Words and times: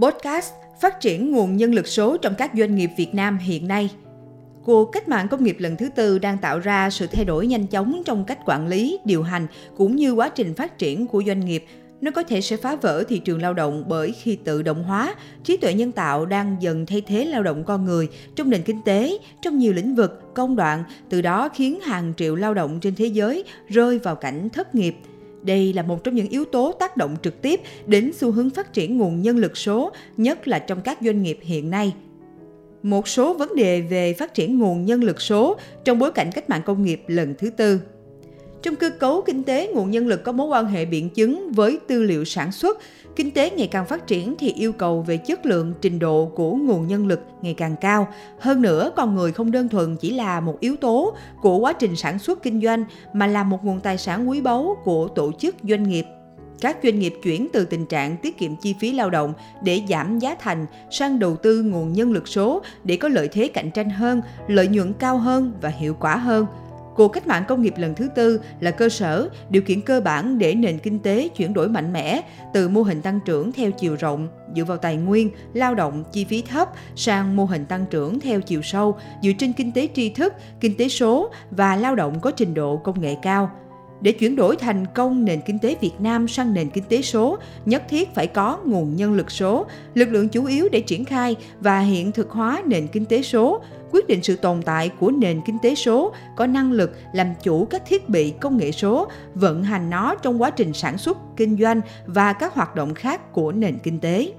Podcast 0.00 0.52
phát 0.80 1.00
triển 1.00 1.30
nguồn 1.30 1.56
nhân 1.56 1.74
lực 1.74 1.86
số 1.86 2.16
trong 2.16 2.34
các 2.38 2.50
doanh 2.54 2.74
nghiệp 2.74 2.90
Việt 2.96 3.14
Nam 3.14 3.38
hiện 3.38 3.68
nay. 3.68 3.90
Cuộc 4.64 4.84
cách 4.92 5.08
mạng 5.08 5.28
công 5.28 5.44
nghiệp 5.44 5.56
lần 5.58 5.76
thứ 5.76 5.88
tư 5.96 6.18
đang 6.18 6.38
tạo 6.38 6.58
ra 6.58 6.90
sự 6.90 7.06
thay 7.06 7.24
đổi 7.24 7.46
nhanh 7.46 7.66
chóng 7.66 8.02
trong 8.04 8.24
cách 8.24 8.38
quản 8.46 8.68
lý, 8.68 8.98
điều 9.04 9.22
hành 9.22 9.46
cũng 9.76 9.96
như 9.96 10.12
quá 10.12 10.28
trình 10.28 10.54
phát 10.54 10.78
triển 10.78 11.06
của 11.06 11.22
doanh 11.26 11.40
nghiệp. 11.40 11.64
Nó 12.00 12.10
có 12.10 12.22
thể 12.22 12.40
sẽ 12.40 12.56
phá 12.56 12.76
vỡ 12.76 13.04
thị 13.08 13.18
trường 13.18 13.42
lao 13.42 13.54
động 13.54 13.84
bởi 13.88 14.12
khi 14.12 14.36
tự 14.36 14.62
động 14.62 14.84
hóa, 14.84 15.14
trí 15.44 15.56
tuệ 15.56 15.74
nhân 15.74 15.92
tạo 15.92 16.26
đang 16.26 16.56
dần 16.60 16.86
thay 16.86 17.00
thế 17.00 17.24
lao 17.24 17.42
động 17.42 17.64
con 17.64 17.84
người 17.84 18.08
trong 18.36 18.50
nền 18.50 18.62
kinh 18.62 18.82
tế, 18.84 19.18
trong 19.42 19.58
nhiều 19.58 19.72
lĩnh 19.72 19.94
vực, 19.94 20.34
công 20.34 20.56
đoạn, 20.56 20.84
từ 21.08 21.22
đó 21.22 21.48
khiến 21.48 21.80
hàng 21.80 22.12
triệu 22.16 22.34
lao 22.34 22.54
động 22.54 22.80
trên 22.80 22.94
thế 22.94 23.06
giới 23.06 23.44
rơi 23.68 23.98
vào 23.98 24.16
cảnh 24.16 24.48
thất 24.48 24.74
nghiệp– 24.74 24.94
đây 25.42 25.72
là 25.72 25.82
một 25.82 26.04
trong 26.04 26.14
những 26.14 26.28
yếu 26.28 26.44
tố 26.44 26.72
tác 26.72 26.96
động 26.96 27.16
trực 27.22 27.42
tiếp 27.42 27.60
đến 27.86 28.12
xu 28.14 28.32
hướng 28.32 28.50
phát 28.50 28.72
triển 28.72 28.98
nguồn 28.98 29.22
nhân 29.22 29.36
lực 29.36 29.56
số, 29.56 29.92
nhất 30.16 30.48
là 30.48 30.58
trong 30.58 30.80
các 30.80 30.98
doanh 31.00 31.22
nghiệp 31.22 31.38
hiện 31.42 31.70
nay. 31.70 31.94
Một 32.82 33.08
số 33.08 33.34
vấn 33.34 33.56
đề 33.56 33.80
về 33.80 34.12
phát 34.12 34.34
triển 34.34 34.58
nguồn 34.58 34.84
nhân 34.84 35.04
lực 35.04 35.20
số 35.20 35.56
trong 35.84 35.98
bối 35.98 36.12
cảnh 36.12 36.30
cách 36.34 36.50
mạng 36.50 36.62
công 36.66 36.82
nghiệp 36.82 37.02
lần 37.06 37.34
thứ 37.38 37.50
tư. 37.50 37.80
Trong 38.62 38.76
cơ 38.76 38.90
cấu 38.90 39.22
kinh 39.22 39.42
tế, 39.42 39.72
nguồn 39.74 39.90
nhân 39.90 40.06
lực 40.06 40.24
có 40.24 40.32
mối 40.32 40.46
quan 40.46 40.66
hệ 40.66 40.84
biện 40.84 41.10
chứng 41.10 41.52
với 41.52 41.78
tư 41.88 42.02
liệu 42.02 42.24
sản 42.24 42.52
xuất, 42.52 42.78
kinh 43.16 43.30
tế 43.30 43.50
ngày 43.50 43.66
càng 43.66 43.86
phát 43.86 44.06
triển 44.06 44.34
thì 44.38 44.52
yêu 44.52 44.72
cầu 44.72 45.02
về 45.02 45.16
chất 45.16 45.46
lượng, 45.46 45.74
trình 45.80 45.98
độ 45.98 46.32
của 46.34 46.54
nguồn 46.54 46.86
nhân 46.86 47.06
lực 47.06 47.20
ngày 47.42 47.54
càng 47.54 47.76
cao. 47.80 48.08
Hơn 48.38 48.62
nữa, 48.62 48.90
con 48.96 49.14
người 49.14 49.32
không 49.32 49.50
đơn 49.50 49.68
thuần 49.68 49.96
chỉ 49.96 50.10
là 50.10 50.40
một 50.40 50.60
yếu 50.60 50.76
tố 50.76 51.16
của 51.42 51.58
quá 51.58 51.72
trình 51.72 51.96
sản 51.96 52.18
xuất 52.18 52.42
kinh 52.42 52.60
doanh 52.60 52.84
mà 53.12 53.26
là 53.26 53.44
một 53.44 53.64
nguồn 53.64 53.80
tài 53.80 53.98
sản 53.98 54.30
quý 54.30 54.40
báu 54.40 54.76
của 54.84 55.08
tổ 55.08 55.32
chức 55.38 55.56
doanh 55.68 55.82
nghiệp. 55.82 56.04
Các 56.60 56.76
doanh 56.82 56.98
nghiệp 56.98 57.14
chuyển 57.22 57.48
từ 57.52 57.64
tình 57.64 57.86
trạng 57.86 58.16
tiết 58.16 58.38
kiệm 58.38 58.56
chi 58.56 58.74
phí 58.80 58.92
lao 58.92 59.10
động 59.10 59.32
để 59.62 59.80
giảm 59.88 60.18
giá 60.18 60.34
thành 60.34 60.66
sang 60.90 61.18
đầu 61.18 61.36
tư 61.36 61.62
nguồn 61.62 61.92
nhân 61.92 62.12
lực 62.12 62.28
số 62.28 62.62
để 62.84 62.96
có 62.96 63.08
lợi 63.08 63.28
thế 63.28 63.48
cạnh 63.48 63.70
tranh 63.70 63.90
hơn, 63.90 64.22
lợi 64.48 64.68
nhuận 64.68 64.92
cao 64.92 65.18
hơn 65.18 65.52
và 65.60 65.68
hiệu 65.68 65.96
quả 66.00 66.16
hơn– 66.16 66.46
Cuộc 66.94 67.08
cách 67.08 67.26
mạng 67.26 67.44
công 67.48 67.62
nghiệp 67.62 67.74
lần 67.76 67.94
thứ 67.94 68.08
tư 68.14 68.40
là 68.60 68.70
cơ 68.70 68.88
sở, 68.88 69.28
điều 69.50 69.62
kiện 69.62 69.80
cơ 69.80 70.00
bản 70.00 70.38
để 70.38 70.54
nền 70.54 70.78
kinh 70.78 70.98
tế 70.98 71.28
chuyển 71.28 71.54
đổi 71.54 71.68
mạnh 71.68 71.92
mẽ 71.92 72.22
từ 72.54 72.68
mô 72.68 72.82
hình 72.82 73.02
tăng 73.02 73.20
trưởng 73.24 73.52
theo 73.52 73.70
chiều 73.70 73.96
rộng 73.96 74.28
dựa 74.56 74.64
vào 74.64 74.76
tài 74.76 74.96
nguyên, 74.96 75.30
lao 75.52 75.74
động, 75.74 76.04
chi 76.12 76.24
phí 76.24 76.42
thấp 76.42 76.68
sang 76.96 77.36
mô 77.36 77.44
hình 77.44 77.66
tăng 77.66 77.86
trưởng 77.90 78.20
theo 78.20 78.40
chiều 78.40 78.62
sâu 78.62 78.98
dựa 79.22 79.32
trên 79.38 79.52
kinh 79.52 79.72
tế 79.72 79.88
tri 79.94 80.10
thức, 80.10 80.34
kinh 80.60 80.76
tế 80.76 80.88
số 80.88 81.30
và 81.50 81.76
lao 81.76 81.94
động 81.94 82.20
có 82.20 82.30
trình 82.30 82.54
độ 82.54 82.76
công 82.76 83.00
nghệ 83.00 83.16
cao. 83.22 83.50
Để 84.02 84.12
chuyển 84.12 84.36
đổi 84.36 84.56
thành 84.56 84.86
công 84.94 85.24
nền 85.24 85.40
kinh 85.46 85.58
tế 85.58 85.76
Việt 85.80 85.92
Nam 85.98 86.28
sang 86.28 86.54
nền 86.54 86.70
kinh 86.70 86.84
tế 86.88 87.02
số, 87.02 87.38
nhất 87.66 87.82
thiết 87.88 88.14
phải 88.14 88.26
có 88.26 88.58
nguồn 88.64 88.96
nhân 88.96 89.14
lực 89.14 89.30
số, 89.30 89.66
lực 89.94 90.08
lượng 90.08 90.28
chủ 90.28 90.44
yếu 90.44 90.68
để 90.72 90.80
triển 90.80 91.04
khai 91.04 91.36
và 91.60 91.80
hiện 91.80 92.12
thực 92.12 92.30
hóa 92.30 92.62
nền 92.66 92.86
kinh 92.86 93.04
tế 93.04 93.22
số, 93.22 93.62
quyết 93.90 94.06
định 94.06 94.22
sự 94.22 94.36
tồn 94.36 94.62
tại 94.62 94.88
của 95.00 95.10
nền 95.10 95.40
kinh 95.46 95.58
tế 95.62 95.74
số 95.74 96.12
có 96.36 96.46
năng 96.46 96.72
lực 96.72 96.92
làm 97.12 97.26
chủ 97.42 97.64
các 97.64 97.82
thiết 97.86 98.08
bị 98.08 98.30
công 98.30 98.56
nghệ 98.56 98.72
số, 98.72 99.08
vận 99.34 99.62
hành 99.62 99.90
nó 99.90 100.14
trong 100.14 100.42
quá 100.42 100.50
trình 100.50 100.72
sản 100.72 100.98
xuất, 100.98 101.18
kinh 101.36 101.58
doanh 101.58 101.80
và 102.06 102.32
các 102.32 102.54
hoạt 102.54 102.74
động 102.74 102.94
khác 102.94 103.32
của 103.32 103.52
nền 103.52 103.78
kinh 103.78 104.00
tế. 104.00 104.32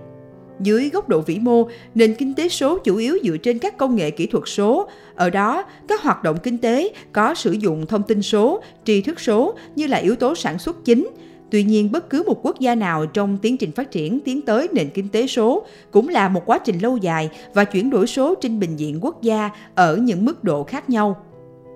Dưới 0.60 0.90
góc 0.90 1.10
độ 1.10 1.22
vĩ 1.22 1.40
mô, 1.40 1.68
nền 1.96 2.16
kinh 2.16 2.34
tế 2.34 2.50
số 2.50 2.78
chủ 2.78 2.96
yếu 2.96 3.18
dựa 3.24 3.38
trên 3.38 3.60
các 3.60 3.78
công 3.78 3.96
nghệ 3.96 4.12
kỹ 4.12 4.26
thuật 4.26 4.44
số. 4.48 4.88
Ở 5.16 5.30
đó, 5.30 5.64
các 5.88 6.02
hoạt 6.02 6.24
động 6.24 6.38
kinh 6.44 6.58
tế 6.58 6.94
có 7.12 7.34
sử 7.34 7.52
dụng 7.52 7.86
thông 7.86 8.04
tin 8.04 8.22
số, 8.22 8.62
tri 8.86 9.02
thức 9.02 9.20
số 9.20 9.56
như 9.76 9.88
là 9.88 9.98
yếu 9.98 10.16
tố 10.16 10.36
sản 10.36 10.60
xuất 10.60 10.86
chính. 10.86 11.10
Tuy 11.52 11.64
nhiên, 11.64 11.92
bất 11.92 12.10
cứ 12.10 12.24
một 12.28 12.40
quốc 12.46 12.60
gia 12.60 12.76
nào 12.76 13.06
trong 13.06 13.38
tiến 13.38 13.58
trình 13.58 13.72
phát 13.72 13.92
triển 13.92 14.20
tiến 14.20 14.42
tới 14.42 14.68
nền 14.72 14.90
kinh 14.90 15.10
tế 15.10 15.28
số 15.28 15.66
cũng 15.92 16.10
là 16.10 16.30
một 16.30 16.46
quá 16.46 16.58
trình 16.58 16.80
lâu 16.80 16.98
dài 16.98 17.30
và 17.54 17.64
chuyển 17.64 17.90
đổi 17.90 18.08
số 18.08 18.36
trên 18.36 18.60
bình 18.60 18.80
diện 18.80 19.00
quốc 19.02 19.22
gia 19.22 19.50
ở 19.76 19.98
những 19.98 20.26
mức 20.26 20.44
độ 20.44 20.64
khác 20.64 20.90
nhau. 20.90 21.26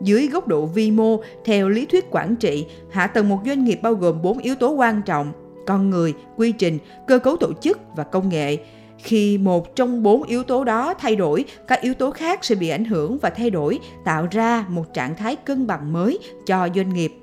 Dưới 0.01 0.27
góc 0.27 0.47
độ 0.47 0.65
vi 0.65 0.91
mô, 0.91 1.21
theo 1.45 1.69
lý 1.69 1.85
thuyết 1.85 2.05
quản 2.11 2.35
trị, 2.35 2.65
hạ 2.89 3.07
tầng 3.07 3.29
một 3.29 3.39
doanh 3.45 3.63
nghiệp 3.63 3.79
bao 3.81 3.93
gồm 3.93 4.21
4 4.21 4.37
yếu 4.37 4.55
tố 4.55 4.71
quan 4.71 5.01
trọng: 5.05 5.31
con 5.67 5.89
người, 5.89 6.13
quy 6.37 6.51
trình, 6.51 6.79
cơ 7.07 7.19
cấu 7.19 7.37
tổ 7.37 7.53
chức 7.61 7.79
và 7.95 8.03
công 8.03 8.29
nghệ. 8.29 8.57
Khi 8.97 9.37
một 9.37 9.75
trong 9.75 10.03
bốn 10.03 10.23
yếu 10.23 10.43
tố 10.43 10.63
đó 10.63 10.93
thay 10.93 11.15
đổi, 11.15 11.45
các 11.67 11.81
yếu 11.81 11.93
tố 11.93 12.11
khác 12.11 12.45
sẽ 12.45 12.55
bị 12.55 12.69
ảnh 12.69 12.85
hưởng 12.85 13.17
và 13.17 13.29
thay 13.29 13.49
đổi, 13.49 13.79
tạo 14.05 14.27
ra 14.31 14.65
một 14.69 14.93
trạng 14.93 15.15
thái 15.15 15.35
cân 15.35 15.67
bằng 15.67 15.93
mới 15.93 16.19
cho 16.45 16.69
doanh 16.75 16.93
nghiệp. 16.93 17.13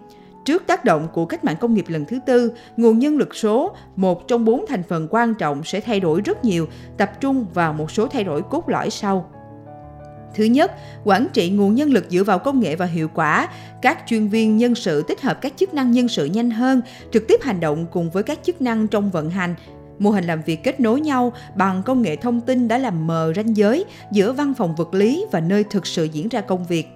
Trước 0.44 0.66
tác 0.66 0.84
động 0.84 1.08
của 1.12 1.26
cách 1.26 1.44
mạng 1.44 1.56
công 1.60 1.74
nghiệp 1.74 1.84
lần 1.88 2.04
thứ 2.04 2.18
tư, 2.26 2.52
nguồn 2.76 2.98
nhân 2.98 3.18
lực 3.18 3.34
số, 3.34 3.76
một 3.96 4.28
trong 4.28 4.44
bốn 4.44 4.64
thành 4.68 4.82
phần 4.82 5.08
quan 5.10 5.34
trọng 5.34 5.64
sẽ 5.64 5.80
thay 5.80 6.00
đổi 6.00 6.20
rất 6.20 6.44
nhiều, 6.44 6.66
tập 6.96 7.12
trung 7.20 7.46
vào 7.54 7.72
một 7.72 7.90
số 7.90 8.06
thay 8.06 8.24
đổi 8.24 8.42
cốt 8.42 8.68
lõi 8.68 8.90
sau. 8.90 9.30
Thứ 10.34 10.44
nhất, 10.44 10.72
quản 11.04 11.26
trị 11.32 11.50
nguồn 11.50 11.74
nhân 11.74 11.90
lực 11.90 12.04
dựa 12.10 12.24
vào 12.24 12.38
công 12.38 12.60
nghệ 12.60 12.76
và 12.76 12.86
hiệu 12.86 13.08
quả. 13.14 13.48
Các 13.82 13.98
chuyên 14.06 14.28
viên 14.28 14.56
nhân 14.56 14.74
sự 14.74 15.02
tích 15.02 15.20
hợp 15.20 15.40
các 15.40 15.52
chức 15.56 15.74
năng 15.74 15.92
nhân 15.92 16.08
sự 16.08 16.24
nhanh 16.24 16.50
hơn, 16.50 16.80
trực 17.12 17.28
tiếp 17.28 17.42
hành 17.42 17.60
động 17.60 17.86
cùng 17.92 18.10
với 18.10 18.22
các 18.22 18.38
chức 18.42 18.62
năng 18.62 18.88
trong 18.88 19.10
vận 19.10 19.30
hành. 19.30 19.54
Mô 19.98 20.10
hình 20.10 20.24
làm 20.24 20.42
việc 20.42 20.64
kết 20.64 20.80
nối 20.80 21.00
nhau 21.00 21.32
bằng 21.54 21.82
công 21.82 22.02
nghệ 22.02 22.16
thông 22.16 22.40
tin 22.40 22.68
đã 22.68 22.78
làm 22.78 23.06
mờ 23.06 23.32
ranh 23.36 23.56
giới 23.56 23.84
giữa 24.12 24.32
văn 24.32 24.54
phòng 24.54 24.74
vật 24.76 24.94
lý 24.94 25.24
và 25.32 25.40
nơi 25.40 25.64
thực 25.64 25.86
sự 25.86 26.04
diễn 26.04 26.28
ra 26.28 26.40
công 26.40 26.64
việc 26.64 26.86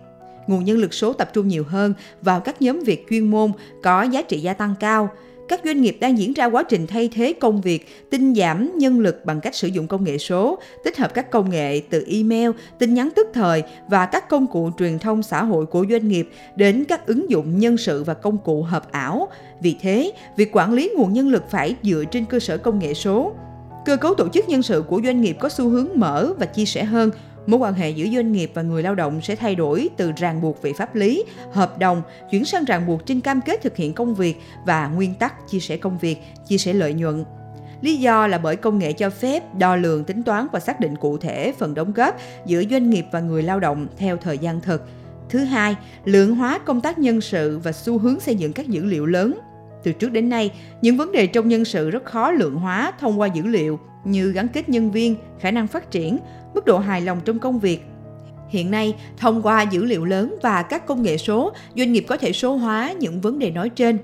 nguồn 0.46 0.64
nhân 0.64 0.78
lực 0.78 0.94
số 0.94 1.12
tập 1.12 1.30
trung 1.32 1.48
nhiều 1.48 1.64
hơn 1.68 1.94
vào 2.22 2.40
các 2.40 2.62
nhóm 2.62 2.80
việc 2.80 3.06
chuyên 3.10 3.30
môn 3.30 3.52
có 3.82 4.02
giá 4.02 4.22
trị 4.22 4.40
gia 4.40 4.54
tăng 4.54 4.74
cao 4.80 5.10
các 5.48 5.60
doanh 5.64 5.80
nghiệp 5.82 5.96
đang 6.00 6.18
diễn 6.18 6.32
ra 6.32 6.44
quá 6.46 6.62
trình 6.62 6.86
thay 6.86 7.08
thế 7.12 7.32
công 7.32 7.60
việc, 7.60 7.86
tinh 8.10 8.34
giảm 8.34 8.78
nhân 8.78 9.00
lực 9.00 9.24
bằng 9.24 9.40
cách 9.40 9.54
sử 9.54 9.68
dụng 9.68 9.86
công 9.86 10.04
nghệ 10.04 10.18
số, 10.18 10.58
tích 10.84 10.98
hợp 10.98 11.14
các 11.14 11.30
công 11.30 11.50
nghệ 11.50 11.82
từ 11.90 12.04
email, 12.08 12.50
tin 12.78 12.94
nhắn 12.94 13.08
tức 13.16 13.26
thời 13.34 13.62
và 13.88 14.06
các 14.06 14.28
công 14.28 14.46
cụ 14.46 14.70
truyền 14.78 14.98
thông 14.98 15.22
xã 15.22 15.44
hội 15.44 15.66
của 15.66 15.86
doanh 15.90 16.08
nghiệp 16.08 16.28
đến 16.56 16.84
các 16.88 17.06
ứng 17.06 17.30
dụng 17.30 17.58
nhân 17.58 17.76
sự 17.76 18.04
và 18.04 18.14
công 18.14 18.38
cụ 18.38 18.62
hợp 18.62 18.92
ảo. 18.92 19.28
Vì 19.60 19.76
thế, 19.80 20.12
việc 20.36 20.56
quản 20.56 20.72
lý 20.72 20.90
nguồn 20.96 21.12
nhân 21.12 21.28
lực 21.28 21.50
phải 21.50 21.76
dựa 21.82 22.04
trên 22.10 22.24
cơ 22.24 22.38
sở 22.38 22.58
công 22.58 22.78
nghệ 22.78 22.94
số. 22.94 23.32
Cơ 23.84 23.96
cấu 23.96 24.14
tổ 24.14 24.28
chức 24.28 24.48
nhân 24.48 24.62
sự 24.62 24.84
của 24.88 25.00
doanh 25.04 25.20
nghiệp 25.20 25.36
có 25.40 25.48
xu 25.48 25.68
hướng 25.68 25.88
mở 25.94 26.32
và 26.38 26.46
chia 26.46 26.64
sẻ 26.64 26.84
hơn, 26.84 27.10
mối 27.48 27.60
quan 27.60 27.74
hệ 27.74 27.90
giữa 27.90 28.06
doanh 28.14 28.32
nghiệp 28.32 28.50
và 28.54 28.62
người 28.62 28.82
lao 28.82 28.94
động 28.94 29.20
sẽ 29.22 29.36
thay 29.36 29.54
đổi 29.54 29.88
từ 29.96 30.12
ràng 30.16 30.40
buộc 30.40 30.62
về 30.62 30.72
pháp 30.72 30.94
lý, 30.94 31.24
hợp 31.52 31.78
đồng 31.78 32.02
chuyển 32.30 32.44
sang 32.44 32.64
ràng 32.64 32.86
buộc 32.86 33.06
trên 33.06 33.20
cam 33.20 33.40
kết 33.40 33.62
thực 33.62 33.76
hiện 33.76 33.92
công 33.92 34.14
việc 34.14 34.36
và 34.66 34.88
nguyên 34.88 35.14
tắc 35.14 35.48
chia 35.48 35.60
sẻ 35.60 35.76
công 35.76 35.98
việc, 35.98 36.18
chia 36.46 36.58
sẻ 36.58 36.72
lợi 36.72 36.94
nhuận. 36.94 37.24
Lý 37.80 37.96
do 37.96 38.26
là 38.26 38.38
bởi 38.38 38.56
công 38.56 38.78
nghệ 38.78 38.92
cho 38.92 39.10
phép 39.10 39.54
đo 39.54 39.76
lường, 39.76 40.04
tính 40.04 40.22
toán 40.22 40.46
và 40.52 40.60
xác 40.60 40.80
định 40.80 40.96
cụ 40.96 41.18
thể 41.18 41.52
phần 41.58 41.74
đóng 41.74 41.92
góp 41.92 42.16
giữa 42.46 42.62
doanh 42.70 42.90
nghiệp 42.90 43.04
và 43.12 43.20
người 43.20 43.42
lao 43.42 43.60
động 43.60 43.86
theo 43.96 44.16
thời 44.16 44.38
gian 44.38 44.60
thực. 44.60 44.82
Thứ 45.28 45.38
hai, 45.38 45.76
lượng 46.04 46.34
hóa 46.34 46.58
công 46.58 46.80
tác 46.80 46.98
nhân 46.98 47.20
sự 47.20 47.58
và 47.58 47.72
xu 47.72 47.98
hướng 47.98 48.20
xây 48.20 48.34
dựng 48.34 48.52
các 48.52 48.68
dữ 48.68 48.84
liệu 48.84 49.06
lớn. 49.06 49.38
Từ 49.82 49.92
trước 49.92 50.12
đến 50.12 50.28
nay, 50.28 50.50
những 50.82 50.96
vấn 50.96 51.12
đề 51.12 51.26
trong 51.26 51.48
nhân 51.48 51.64
sự 51.64 51.90
rất 51.90 52.04
khó 52.04 52.30
lượng 52.30 52.54
hóa 52.54 52.92
thông 53.00 53.20
qua 53.20 53.26
dữ 53.26 53.42
liệu 53.42 53.80
như 54.04 54.32
gắn 54.32 54.48
kết 54.48 54.68
nhân 54.68 54.90
viên, 54.90 55.16
khả 55.40 55.50
năng 55.50 55.66
phát 55.66 55.90
triển, 55.90 56.18
mức 56.54 56.64
độ 56.64 56.78
hài 56.78 57.00
lòng 57.00 57.20
trong 57.24 57.38
công 57.38 57.58
việc. 57.60 57.80
Hiện 58.48 58.70
nay, 58.70 58.94
thông 59.16 59.42
qua 59.42 59.62
dữ 59.62 59.84
liệu 59.84 60.04
lớn 60.04 60.36
và 60.42 60.62
các 60.62 60.86
công 60.86 61.02
nghệ 61.02 61.16
số, 61.16 61.52
doanh 61.76 61.92
nghiệp 61.92 62.04
có 62.08 62.16
thể 62.16 62.32
số 62.32 62.56
hóa 62.56 62.94
những 62.98 63.20
vấn 63.20 63.38
đề 63.38 63.50
nói 63.50 63.68
trên. 63.68 63.98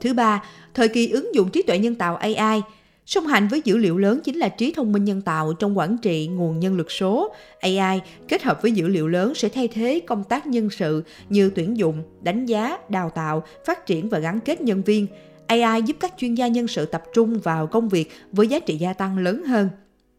Thứ 0.00 0.14
ba, 0.14 0.44
thời 0.74 0.88
kỳ 0.88 1.08
ứng 1.08 1.34
dụng 1.34 1.50
trí 1.50 1.62
tuệ 1.62 1.78
nhân 1.78 1.94
tạo 1.94 2.16
AI. 2.16 2.62
Song 3.06 3.26
hành 3.26 3.48
với 3.48 3.62
dữ 3.64 3.76
liệu 3.76 3.98
lớn 3.98 4.20
chính 4.24 4.36
là 4.36 4.48
trí 4.48 4.72
thông 4.72 4.92
minh 4.92 5.04
nhân 5.04 5.20
tạo 5.20 5.52
trong 5.52 5.78
quản 5.78 5.98
trị 5.98 6.26
nguồn 6.26 6.60
nhân 6.60 6.76
lực 6.76 6.90
số. 6.90 7.34
AI 7.60 8.00
kết 8.28 8.42
hợp 8.42 8.62
với 8.62 8.72
dữ 8.72 8.88
liệu 8.88 9.08
lớn 9.08 9.34
sẽ 9.34 9.48
thay 9.48 9.68
thế 9.68 10.00
công 10.06 10.24
tác 10.24 10.46
nhân 10.46 10.70
sự 10.70 11.04
như 11.28 11.50
tuyển 11.54 11.76
dụng, 11.76 12.02
đánh 12.22 12.46
giá, 12.46 12.78
đào 12.88 13.10
tạo, 13.10 13.44
phát 13.66 13.86
triển 13.86 14.08
và 14.08 14.18
gắn 14.18 14.40
kết 14.40 14.60
nhân 14.60 14.82
viên. 14.82 15.06
AI 15.46 15.82
giúp 15.82 15.96
các 16.00 16.14
chuyên 16.16 16.34
gia 16.34 16.48
nhân 16.48 16.68
sự 16.68 16.86
tập 16.86 17.02
trung 17.14 17.38
vào 17.38 17.66
công 17.66 17.88
việc 17.88 18.10
với 18.32 18.48
giá 18.48 18.58
trị 18.58 18.76
gia 18.76 18.92
tăng 18.92 19.18
lớn 19.18 19.44
hơn. 19.44 19.68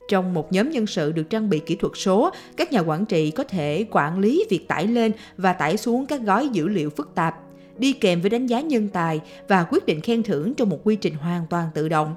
Trong 0.10 0.34
một 0.34 0.54
nhóm 0.54 0.70
nhân 0.70 0.88
sự 0.88 1.12
được 1.12 1.30
trang 1.30 1.50
bị 1.50 1.60
kỹ 1.60 1.76
thuật 1.76 1.94
số, 1.96 2.30
các 2.58 2.72
nhà 2.72 2.80
quản 2.80 3.06
trị 3.06 3.32
có 3.32 3.44
thể 3.44 3.86
quản 3.92 4.20
lý 4.20 4.46
việc 4.50 4.68
tải 4.68 4.88
lên 4.88 5.12
và 5.38 5.54
tải 5.54 5.78
xuống 5.78 6.06
các 6.06 6.22
gói 6.22 6.50
dữ 6.50 6.68
liệu 6.68 6.90
phức 6.90 7.16
tạp, 7.16 7.36
đi 7.78 7.94
kèm 7.94 8.22
với 8.22 8.30
đánh 8.30 8.48
giá 8.48 8.62
nhân 8.62 8.90
tài 8.94 9.22
và 9.48 9.66
quyết 9.70 9.86
định 9.86 10.02
khen 10.02 10.24
thưởng 10.24 10.54
trong 10.54 10.70
một 10.70 10.80
quy 10.84 10.96
trình 10.96 11.14
hoàn 11.16 11.46
toàn 11.50 11.70
tự 11.74 11.90
động. 11.90 12.16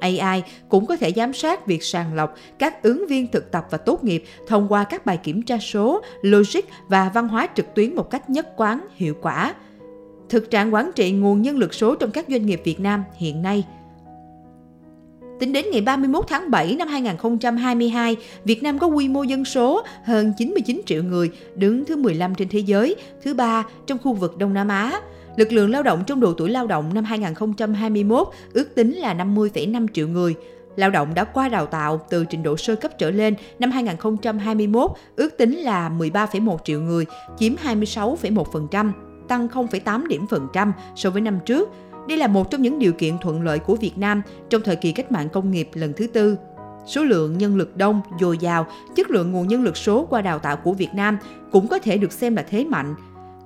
AI 0.00 0.42
cũng 0.68 0.86
có 0.86 0.96
thể 0.96 1.12
giám 1.16 1.32
sát 1.32 1.66
việc 1.66 1.82
sàng 1.82 2.14
lọc 2.14 2.34
các 2.58 2.82
ứng 2.82 3.06
viên 3.08 3.26
thực 3.26 3.50
tập 3.50 3.66
và 3.70 3.78
tốt 3.78 4.04
nghiệp 4.04 4.24
thông 4.46 4.68
qua 4.68 4.84
các 4.84 5.06
bài 5.06 5.18
kiểm 5.22 5.42
tra 5.42 5.58
số, 5.58 6.02
logic 6.22 6.60
và 6.88 7.10
văn 7.14 7.28
hóa 7.28 7.48
trực 7.54 7.74
tuyến 7.74 7.94
một 7.94 8.10
cách 8.10 8.30
nhất 8.30 8.48
quán, 8.56 8.80
hiệu 8.94 9.14
quả. 9.22 9.54
Thực 10.28 10.50
trạng 10.50 10.74
quản 10.74 10.90
trị 10.94 11.12
nguồn 11.12 11.42
nhân 11.42 11.58
lực 11.58 11.74
số 11.74 11.94
trong 11.94 12.10
các 12.10 12.26
doanh 12.28 12.46
nghiệp 12.46 12.60
Việt 12.64 12.80
Nam 12.80 13.04
hiện 13.18 13.42
nay– 13.42 13.64
Tính 15.38 15.52
đến 15.52 15.64
ngày 15.72 15.80
31 15.80 16.24
tháng 16.28 16.50
7 16.50 16.76
năm 16.76 16.88
2022, 16.88 18.16
Việt 18.44 18.62
Nam 18.62 18.78
có 18.78 18.86
quy 18.86 19.08
mô 19.08 19.22
dân 19.22 19.44
số 19.44 19.82
hơn 20.04 20.32
99 20.38 20.80
triệu 20.86 21.02
người, 21.02 21.30
đứng 21.54 21.84
thứ 21.84 21.96
15 21.96 22.34
trên 22.34 22.48
thế 22.48 22.58
giới, 22.58 22.96
thứ 23.22 23.34
ba 23.34 23.64
trong 23.86 23.98
khu 23.98 24.12
vực 24.12 24.38
Đông 24.38 24.54
Nam 24.54 24.68
Á. 24.68 25.00
Lực 25.36 25.52
lượng 25.52 25.70
lao 25.70 25.82
động 25.82 26.04
trong 26.06 26.20
độ 26.20 26.32
tuổi 26.32 26.50
lao 26.50 26.66
động 26.66 26.94
năm 26.94 27.04
2021 27.04 28.28
ước 28.52 28.74
tính 28.74 28.92
là 28.92 29.14
50,5 29.14 29.86
triệu 29.92 30.08
người. 30.08 30.34
lao 30.76 30.90
động 30.90 31.14
đã 31.14 31.24
qua 31.24 31.48
đào 31.48 31.66
tạo 31.66 32.00
từ 32.10 32.24
trình 32.24 32.42
độ 32.42 32.56
sơ 32.56 32.74
cấp 32.74 32.98
trở 32.98 33.10
lên 33.10 33.34
năm 33.58 33.70
2021 33.70 34.90
ước 35.16 35.38
tính 35.38 35.56
là 35.56 35.90
13,1 35.98 36.56
triệu 36.64 36.80
người, 36.80 37.06
chiếm 37.38 37.52
26,1%, 37.64 38.90
tăng 39.28 39.48
0,8 39.48 40.06
điểm 40.06 40.26
phần 40.26 40.48
trăm 40.52 40.72
so 40.96 41.10
với 41.10 41.22
năm 41.22 41.38
trước. 41.44 41.68
Đây 42.08 42.18
là 42.18 42.26
một 42.26 42.50
trong 42.50 42.62
những 42.62 42.78
điều 42.78 42.92
kiện 42.92 43.18
thuận 43.18 43.42
lợi 43.42 43.58
của 43.58 43.76
Việt 43.76 43.98
Nam 43.98 44.22
trong 44.50 44.62
thời 44.62 44.76
kỳ 44.76 44.92
cách 44.92 45.12
mạng 45.12 45.28
công 45.28 45.50
nghiệp 45.50 45.70
lần 45.74 45.92
thứ 45.92 46.06
tư. 46.06 46.36
Số 46.86 47.04
lượng 47.04 47.38
nhân 47.38 47.56
lực 47.56 47.76
đông, 47.76 48.00
dồi 48.20 48.38
dào, 48.38 48.66
chất 48.94 49.10
lượng 49.10 49.32
nguồn 49.32 49.48
nhân 49.48 49.62
lực 49.62 49.76
số 49.76 50.06
qua 50.10 50.22
đào 50.22 50.38
tạo 50.38 50.56
của 50.56 50.72
Việt 50.72 50.94
Nam 50.94 51.18
cũng 51.52 51.68
có 51.68 51.78
thể 51.78 51.98
được 51.98 52.12
xem 52.12 52.36
là 52.36 52.42
thế 52.42 52.64
mạnh. 52.64 52.94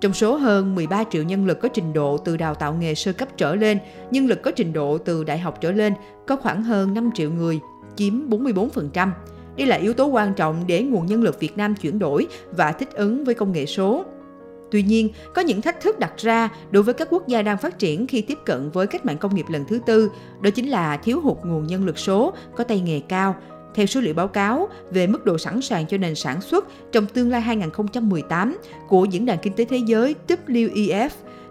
Trong 0.00 0.12
số 0.12 0.36
hơn 0.36 0.74
13 0.74 1.04
triệu 1.10 1.22
nhân 1.22 1.46
lực 1.46 1.60
có 1.60 1.68
trình 1.68 1.92
độ 1.92 2.18
từ 2.18 2.36
đào 2.36 2.54
tạo 2.54 2.74
nghề 2.74 2.94
sơ 2.94 3.12
cấp 3.12 3.28
trở 3.36 3.54
lên, 3.54 3.78
nhân 4.10 4.26
lực 4.26 4.42
có 4.42 4.50
trình 4.50 4.72
độ 4.72 4.98
từ 4.98 5.24
đại 5.24 5.38
học 5.38 5.58
trở 5.60 5.72
lên 5.72 5.94
có 6.26 6.36
khoảng 6.36 6.62
hơn 6.62 6.94
5 6.94 7.10
triệu 7.14 7.30
người, 7.30 7.60
chiếm 7.96 8.28
44%. 8.28 9.08
Đây 9.56 9.66
là 9.66 9.76
yếu 9.76 9.92
tố 9.94 10.06
quan 10.06 10.34
trọng 10.34 10.64
để 10.66 10.82
nguồn 10.82 11.06
nhân 11.06 11.22
lực 11.22 11.40
Việt 11.40 11.56
Nam 11.56 11.74
chuyển 11.74 11.98
đổi 11.98 12.26
và 12.56 12.72
thích 12.72 12.92
ứng 12.92 13.24
với 13.24 13.34
công 13.34 13.52
nghệ 13.52 13.66
số. 13.66 14.04
Tuy 14.72 14.82
nhiên, 14.82 15.08
có 15.34 15.42
những 15.42 15.62
thách 15.62 15.80
thức 15.80 15.98
đặt 15.98 16.12
ra 16.16 16.48
đối 16.70 16.82
với 16.82 16.94
các 16.94 17.08
quốc 17.10 17.28
gia 17.28 17.42
đang 17.42 17.58
phát 17.58 17.78
triển 17.78 18.06
khi 18.06 18.22
tiếp 18.22 18.38
cận 18.44 18.70
với 18.70 18.86
cách 18.86 19.04
mạng 19.04 19.18
công 19.18 19.34
nghiệp 19.34 19.44
lần 19.48 19.64
thứ 19.64 19.80
tư, 19.86 20.10
đó 20.40 20.50
chính 20.50 20.68
là 20.68 20.96
thiếu 20.96 21.20
hụt 21.20 21.38
nguồn 21.44 21.66
nhân 21.66 21.84
lực 21.86 21.98
số 21.98 22.32
có 22.56 22.64
tay 22.64 22.80
nghề 22.80 23.00
cao. 23.00 23.36
Theo 23.74 23.86
số 23.86 24.00
liệu 24.00 24.14
báo 24.14 24.28
cáo 24.28 24.68
về 24.90 25.06
mức 25.06 25.24
độ 25.24 25.38
sẵn 25.38 25.62
sàng 25.62 25.86
cho 25.86 25.98
nền 25.98 26.14
sản 26.14 26.40
xuất 26.40 26.66
trong 26.92 27.06
tương 27.06 27.30
lai 27.30 27.40
2018 27.40 28.58
của 28.88 29.04
Diễn 29.04 29.26
đàn 29.26 29.38
Kinh 29.38 29.52
tế 29.52 29.64
Thế 29.64 29.76
giới 29.86 30.14
WEF, 30.28 31.08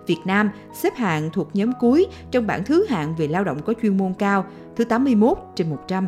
Việt 0.07 0.19
Nam 0.25 0.49
xếp 0.81 0.93
hạng 0.95 1.29
thuộc 1.33 1.49
nhóm 1.53 1.71
cuối 1.79 2.05
trong 2.31 2.47
bảng 2.47 2.63
thứ 2.63 2.85
hạng 2.89 3.15
về 3.15 3.27
lao 3.27 3.43
động 3.43 3.61
có 3.65 3.73
chuyên 3.81 3.97
môn 3.97 4.13
cao, 4.19 4.45
thứ 4.75 4.83
81 4.83 5.37
trên 5.55 5.69
100, 5.69 6.07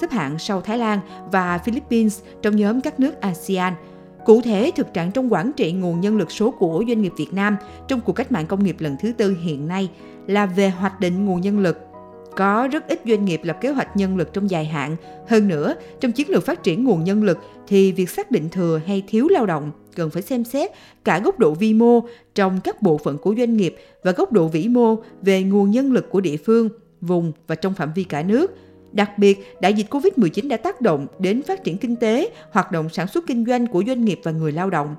xếp 0.00 0.10
hạng 0.10 0.38
sau 0.38 0.60
Thái 0.60 0.78
Lan 0.78 1.00
và 1.32 1.58
Philippines 1.58 2.22
trong 2.42 2.56
nhóm 2.56 2.80
các 2.80 3.00
nước 3.00 3.20
ASEAN– 3.20 3.74
Cụ 4.24 4.40
thể, 4.40 4.70
thực 4.76 4.94
trạng 4.94 5.12
trong 5.12 5.32
quản 5.32 5.52
trị 5.52 5.72
nguồn 5.72 6.00
nhân 6.00 6.16
lực 6.16 6.30
số 6.30 6.50
của 6.50 6.84
doanh 6.88 7.02
nghiệp 7.02 7.12
Việt 7.16 7.32
Nam 7.32 7.56
trong 7.88 8.00
cuộc 8.00 8.12
cách 8.12 8.32
mạng 8.32 8.46
công 8.46 8.64
nghiệp 8.64 8.76
lần 8.78 8.96
thứ 9.00 9.12
tư 9.12 9.36
hiện 9.42 9.68
nay 9.68 9.90
là 10.26 10.46
về 10.46 10.68
hoạch 10.68 11.00
định 11.00 11.24
nguồn 11.24 11.40
nhân 11.40 11.60
lực. 11.60 11.78
Có 12.36 12.68
rất 12.72 12.88
ít 12.88 13.00
doanh 13.06 13.24
nghiệp 13.24 13.40
lập 13.44 13.58
kế 13.60 13.68
hoạch 13.68 13.96
nhân 13.96 14.16
lực 14.16 14.32
trong 14.32 14.50
dài 14.50 14.64
hạn. 14.64 14.96
Hơn 15.28 15.48
nữa, 15.48 15.74
trong 16.00 16.12
chiến 16.12 16.28
lược 16.30 16.46
phát 16.46 16.62
triển 16.62 16.84
nguồn 16.84 17.04
nhân 17.04 17.24
lực 17.24 17.38
thì 17.66 17.92
việc 17.92 18.10
xác 18.10 18.30
định 18.30 18.48
thừa 18.48 18.80
hay 18.86 19.02
thiếu 19.08 19.28
lao 19.28 19.46
động 19.46 19.70
cần 19.96 20.10
phải 20.10 20.22
xem 20.22 20.44
xét 20.44 20.70
cả 21.04 21.18
góc 21.18 21.38
độ 21.38 21.54
vi 21.54 21.74
mô 21.74 22.00
trong 22.34 22.60
các 22.64 22.82
bộ 22.82 22.98
phận 22.98 23.18
của 23.18 23.34
doanh 23.38 23.56
nghiệp 23.56 23.76
và 24.02 24.12
góc 24.12 24.32
độ 24.32 24.48
vĩ 24.48 24.68
mô 24.68 24.96
về 25.22 25.42
nguồn 25.42 25.70
nhân 25.70 25.92
lực 25.92 26.10
của 26.10 26.20
địa 26.20 26.36
phương, 26.36 26.68
vùng 27.00 27.32
và 27.46 27.54
trong 27.54 27.74
phạm 27.74 27.92
vi 27.94 28.04
cả 28.04 28.22
nước– 28.22 28.56
Đặc 28.94 29.18
biệt, 29.18 29.56
đại 29.60 29.74
dịch 29.74 29.86
COVID-19 29.90 30.48
đã 30.48 30.56
tác 30.56 30.80
động 30.80 31.06
đến 31.18 31.42
phát 31.42 31.64
triển 31.64 31.78
kinh 31.78 31.96
tế, 31.96 32.30
hoạt 32.50 32.72
động 32.72 32.88
sản 32.88 33.06
xuất 33.06 33.26
kinh 33.26 33.44
doanh 33.46 33.66
của 33.66 33.82
doanh 33.86 34.04
nghiệp 34.04 34.20
và 34.22 34.30
người 34.30 34.52
lao 34.52 34.70
động. 34.70 34.96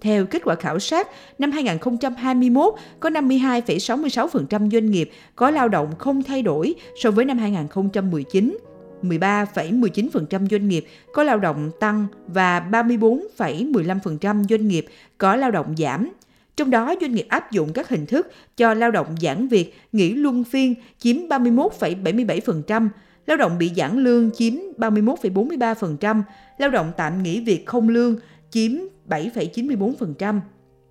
Theo 0.00 0.26
kết 0.26 0.42
quả 0.44 0.54
khảo 0.54 0.78
sát, 0.78 1.08
năm 1.38 1.52
2021 1.52 2.74
có 3.00 3.10
52,66% 3.10 4.70
doanh 4.70 4.90
nghiệp 4.90 5.10
có 5.36 5.50
lao 5.50 5.68
động 5.68 5.92
không 5.98 6.22
thay 6.22 6.42
đổi 6.42 6.74
so 7.02 7.10
với 7.10 7.24
năm 7.24 7.38
2019. 7.38 8.58
13,19% 9.02 10.48
doanh 10.48 10.68
nghiệp 10.68 10.86
có 11.12 11.22
lao 11.22 11.38
động 11.38 11.70
tăng 11.80 12.06
và 12.26 12.60
34,15% 12.70 14.44
doanh 14.48 14.68
nghiệp 14.68 14.86
có 15.18 15.36
lao 15.36 15.50
động 15.50 15.74
giảm. 15.78 16.12
Trong 16.56 16.70
đó, 16.70 16.94
doanh 17.00 17.14
nghiệp 17.14 17.26
áp 17.28 17.52
dụng 17.52 17.72
các 17.72 17.88
hình 17.88 18.06
thức 18.06 18.30
cho 18.56 18.74
lao 18.74 18.90
động 18.90 19.14
giãn 19.20 19.48
việc, 19.48 19.74
nghỉ 19.92 20.14
luân 20.14 20.44
phiên 20.44 20.74
chiếm 20.98 21.16
31,77%, 21.16 22.88
lao 23.26 23.36
động 23.36 23.58
bị 23.58 23.70
giãn 23.76 24.04
lương 24.04 24.30
chiếm 24.30 24.54
31,43%, 24.78 26.22
lao 26.58 26.70
động 26.70 26.92
tạm 26.96 27.22
nghỉ 27.22 27.40
việc 27.40 27.66
không 27.66 27.88
lương 27.88 28.16
chiếm 28.50 28.72
7,94% 29.08 30.40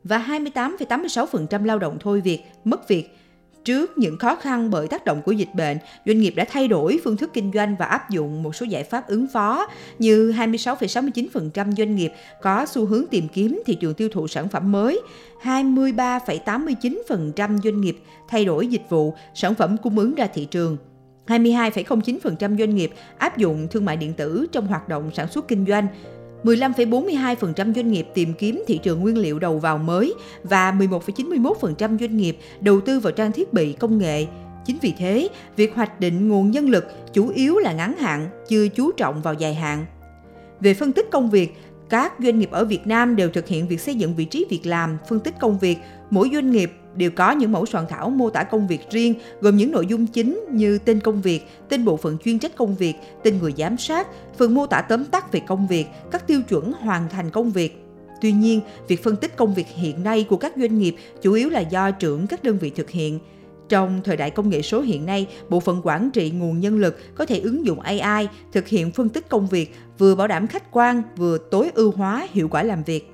và 0.04 0.26
28,86% 0.28 1.66
lao 1.66 1.80
động 1.80 1.98
thôi 2.00 2.22
việc, 2.22 2.42
mất 2.64 2.90
việc. 2.90 3.10
Trước 3.66 3.98
những 3.98 4.18
khó 4.18 4.36
khăn 4.36 4.72
bởi 4.72 4.88
tác 4.88 5.06
động 5.06 5.22
của 5.26 5.32
dịch 5.32 5.56
bệnh, 5.56 5.78
doanh 6.06 6.20
nghiệp 6.20 6.34
đã 6.36 6.46
thay 6.50 6.68
đổi 6.68 7.00
phương 7.04 7.18
thức 7.18 7.30
kinh 7.34 7.52
doanh 7.54 7.76
và 7.80 7.86
áp 7.86 8.10
dụng 8.10 8.44
một 8.44 8.56
số 8.56 8.66
giải 8.66 8.84
pháp 8.84 9.08
ứng 9.08 9.28
phó 9.34 9.68
như 10.00 10.32
26,69% 10.32 11.76
doanh 11.76 11.96
nghiệp 11.96 12.12
có 12.42 12.66
xu 12.66 12.86
hướng 12.86 13.06
tìm 13.12 13.28
kiếm 13.28 13.62
thị 13.66 13.76
trường 13.76 13.94
tiêu 13.94 14.10
thụ 14.12 14.28
sản 14.28 14.48
phẩm 14.48 14.72
mới, 14.72 15.02
23,89% 15.44 17.62
doanh 17.64 17.82
nghiệp 17.82 17.98
thay 18.28 18.46
đổi 18.46 18.68
dịch 18.68 18.90
vụ, 18.90 19.14
sản 19.34 19.56
phẩm 19.56 19.78
cung 19.84 20.00
ứng 20.00 20.16
ra 20.16 20.28
thị 20.28 20.46
trường. 20.46 20.78
22,09% 21.28 22.58
doanh 22.58 22.76
nghiệp 22.76 22.92
áp 23.18 23.38
dụng 23.38 23.68
thương 23.72 23.86
mại 23.86 23.98
điện 23.98 24.14
tử 24.14 24.48
trong 24.52 24.68
hoạt 24.68 24.90
động 24.90 25.12
sản 25.14 25.28
xuất 25.28 25.48
kinh 25.48 25.66
doanh, 25.66 25.88
15,42% 26.44 27.74
doanh 27.74 27.92
nghiệp 27.92 28.08
tìm 28.14 28.34
kiếm 28.34 28.64
thị 28.68 28.80
trường 28.84 29.00
nguyên 29.00 29.18
liệu 29.18 29.40
đầu 29.40 29.60
vào 29.60 29.78
mới 29.78 30.14
và 30.44 30.72
11,91% 30.72 31.98
doanh 31.98 32.18
nghiệp 32.18 32.38
đầu 32.60 32.82
tư 32.82 33.00
vào 33.00 33.12
trang 33.12 33.32
thiết 33.32 33.54
bị 33.54 33.74
công 33.74 33.98
nghệ. 33.98 34.26
Chính 34.66 34.78
vì 34.82 34.94
thế, 34.98 35.30
việc 35.56 35.76
hoạch 35.76 36.00
định 36.00 36.30
nguồn 36.30 36.52
nhân 36.52 36.70
lực 36.70 36.86
chủ 37.14 37.30
yếu 37.30 37.58
là 37.58 37.74
ngắn 37.74 37.98
hạn, 37.98 38.30
chưa 38.48 38.68
chú 38.68 38.92
trọng 38.92 39.22
vào 39.22 39.34
dài 39.34 39.54
hạn. 39.54 39.86
Về 40.60 40.74
phân 40.74 40.92
tích 40.92 41.12
công 41.12 41.30
việc, 41.30 41.54
các 41.90 42.14
doanh 42.20 42.40
nghiệp 42.40 42.52
ở 42.52 42.66
Việt 42.66 42.88
Nam 42.88 43.16
đều 43.16 43.30
thực 43.30 43.48
hiện 43.48 43.68
việc 43.68 43.82
xây 43.82 43.96
dựng 43.96 44.16
vị 44.16 44.26
trí 44.26 44.46
việc 44.50 44.66
làm, 44.66 44.98
phân 45.10 45.20
tích 45.20 45.36
công 45.40 45.60
việc. 45.60 45.78
Mỗi 46.10 46.30
doanh 46.34 46.52
nghiệp 46.52 46.72
đều 46.96 47.12
có 47.12 47.32
những 47.32 47.52
mẫu 47.52 47.66
soạn 47.66 47.86
thảo 47.90 48.10
mô 48.10 48.30
tả 48.30 48.44
công 48.44 48.68
việc 48.68 48.90
riêng 48.92 49.14
gồm 49.42 49.58
những 49.58 49.72
nội 49.72 49.86
dung 49.86 50.08
chính 50.08 50.46
như 50.52 50.78
tên 50.78 51.00
công 51.00 51.22
việc, 51.22 51.48
tên 51.70 51.86
bộ 51.86 51.98
phận 51.98 52.18
chuyên 52.26 52.40
trách 52.40 52.56
công 52.56 52.76
việc, 52.76 52.94
tên 53.24 53.40
người 53.40 53.54
giám 53.58 53.78
sát, 53.78 54.08
phần 54.38 54.54
mô 54.56 54.68
tả 54.68 54.82
tóm 54.82 55.06
tắt 55.06 55.32
về 55.32 55.40
công 55.48 55.68
việc, 55.68 55.86
các 56.12 56.28
tiêu 56.28 56.42
chuẩn 56.42 56.72
hoàn 56.74 57.10
thành 57.10 57.30
công 57.30 57.52
việc. 57.52 57.82
Tuy 58.22 58.32
nhiên, 58.32 58.62
việc 58.88 59.04
phân 59.04 59.16
tích 59.16 59.36
công 59.36 59.54
việc 59.54 59.68
hiện 59.68 60.04
nay 60.04 60.26
của 60.30 60.38
các 60.38 60.54
doanh 60.58 60.80
nghiệp 60.80 60.96
chủ 61.22 61.34
yếu 61.34 61.50
là 61.50 61.60
do 61.60 61.92
trưởng 61.92 62.28
các 62.28 62.44
đơn 62.44 62.58
vị 62.58 62.70
thực 62.70 62.90
hiện. 62.90 63.20
Trong 63.70 64.02
thời 64.04 64.18
đại 64.18 64.32
công 64.32 64.50
nghệ 64.50 64.62
số 64.62 64.82
hiện 64.82 65.06
nay, 65.06 65.28
bộ 65.50 65.60
phận 65.60 65.82
quản 65.84 66.12
trị 66.12 66.32
nguồn 66.32 66.60
nhân 66.60 66.80
lực 66.80 66.98
có 67.16 67.26
thể 67.26 67.40
ứng 67.40 67.66
dụng 67.66 67.80
AI 67.80 68.28
thực 68.52 68.68
hiện 68.68 68.92
phân 68.92 69.10
tích 69.10 69.30
công 69.30 69.48
việc, 69.48 69.76
vừa 69.98 70.16
bảo 70.16 70.28
đảm 70.28 70.48
khách 70.48 70.72
quan, 70.72 71.02
vừa 71.18 71.38
tối 71.38 71.72
ưu 71.76 71.92
hóa 71.92 72.28
hiệu 72.32 72.48
quả 72.48 72.64
làm 72.64 72.84
việc. 72.84 73.10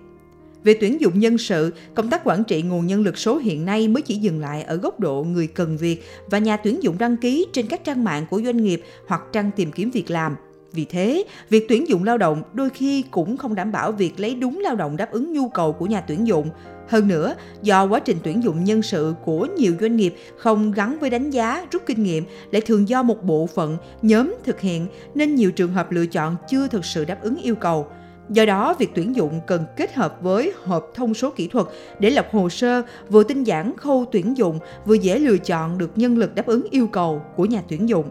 Về 0.63 0.73
tuyển 0.81 1.01
dụng 1.01 1.19
nhân 1.19 1.37
sự, 1.37 1.73
công 1.95 2.09
tác 2.09 2.21
quản 2.25 2.43
trị 2.43 2.61
nguồn 2.61 2.87
nhân 2.87 3.03
lực 3.03 3.17
số 3.17 3.37
hiện 3.37 3.65
nay 3.65 3.87
mới 3.87 4.01
chỉ 4.01 4.15
dừng 4.15 4.39
lại 4.39 4.63
ở 4.63 4.75
góc 4.75 4.99
độ 4.99 5.23
người 5.23 5.47
cần 5.47 5.77
việc 5.77 6.03
và 6.29 6.37
nhà 6.37 6.57
tuyển 6.57 6.83
dụng 6.83 6.97
đăng 6.97 7.17
ký 7.17 7.45
trên 7.53 7.67
các 7.67 7.83
trang 7.83 8.03
mạng 8.03 8.25
của 8.29 8.41
doanh 8.45 8.57
nghiệp 8.57 8.83
hoặc 9.07 9.21
trang 9.33 9.51
tìm 9.55 9.71
kiếm 9.71 9.91
việc 9.91 10.11
làm. 10.11 10.35
Vì 10.73 10.85
thế, 10.85 11.23
việc 11.49 11.65
tuyển 11.69 11.87
dụng 11.87 12.03
lao 12.03 12.17
động 12.17 12.43
đôi 12.53 12.69
khi 12.69 13.03
cũng 13.11 13.37
không 13.37 13.55
đảm 13.55 13.71
bảo 13.71 13.91
việc 13.91 14.19
lấy 14.19 14.35
đúng 14.35 14.59
lao 14.59 14.75
động 14.75 14.97
đáp 14.97 15.11
ứng 15.11 15.33
nhu 15.33 15.49
cầu 15.49 15.73
của 15.73 15.85
nhà 15.85 16.01
tuyển 16.01 16.27
dụng. 16.27 16.49
Hơn 16.89 17.07
nữa, 17.07 17.35
do 17.61 17.85
quá 17.85 17.99
trình 17.99 18.17
tuyển 18.23 18.43
dụng 18.43 18.63
nhân 18.63 18.81
sự 18.81 19.13
của 19.25 19.47
nhiều 19.57 19.73
doanh 19.81 19.95
nghiệp 19.95 20.15
không 20.37 20.71
gắn 20.71 20.99
với 20.99 21.09
đánh 21.09 21.29
giá, 21.29 21.65
rút 21.71 21.81
kinh 21.85 22.03
nghiệm, 22.03 22.23
lại 22.51 22.61
thường 22.61 22.89
do 22.89 23.03
một 23.03 23.23
bộ 23.23 23.47
phận, 23.55 23.77
nhóm 24.01 24.35
thực 24.43 24.59
hiện 24.59 24.87
nên 25.15 25.35
nhiều 25.35 25.51
trường 25.51 25.73
hợp 25.73 25.91
lựa 25.91 26.05
chọn 26.05 26.35
chưa 26.49 26.67
thực 26.67 26.85
sự 26.85 27.05
đáp 27.05 27.21
ứng 27.21 27.37
yêu 27.37 27.55
cầu. 27.55 27.87
Do 28.29 28.45
đó, 28.45 28.75
việc 28.79 28.91
tuyển 28.95 29.15
dụng 29.15 29.39
cần 29.47 29.65
kết 29.77 29.93
hợp 29.93 30.17
với 30.21 30.53
hợp 30.63 30.85
thông 30.93 31.13
số 31.13 31.29
kỹ 31.29 31.47
thuật 31.47 31.67
để 31.99 32.09
lập 32.09 32.27
hồ 32.31 32.49
sơ, 32.49 32.81
vừa 33.09 33.23
tinh 33.23 33.43
giản 33.43 33.77
khâu 33.77 34.05
tuyển 34.11 34.37
dụng, 34.37 34.59
vừa 34.85 34.95
dễ 34.95 35.19
lựa 35.19 35.37
chọn 35.37 35.77
được 35.77 35.91
nhân 35.95 36.17
lực 36.17 36.35
đáp 36.35 36.45
ứng 36.45 36.67
yêu 36.71 36.87
cầu 36.87 37.21
của 37.35 37.45
nhà 37.45 37.61
tuyển 37.67 37.89
dụng. 37.89 38.09